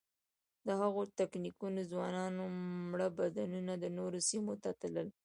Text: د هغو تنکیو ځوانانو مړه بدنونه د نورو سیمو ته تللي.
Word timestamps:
د 0.65 0.67
هغو 0.81 1.01
تنکیو 1.17 1.85
ځوانانو 1.91 2.43
مړه 2.89 3.07
بدنونه 3.17 3.73
د 3.79 3.85
نورو 3.97 4.19
سیمو 4.29 4.53
ته 4.63 4.69
تللي. 4.79 5.09